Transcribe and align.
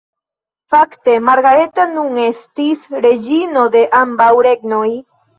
Fakte 0.73 1.17
Margareta 1.25 1.83
nun 1.91 2.17
estis 2.23 2.81
reĝino 3.07 3.67
de 3.75 3.83
ambaŭ 3.99 4.31
regnoj. 4.49 4.89